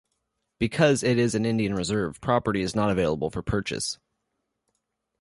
[0.57, 3.99] Because it is an Indian reserve, property is not available for purchase.